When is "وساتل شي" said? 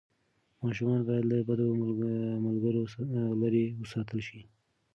3.81-4.41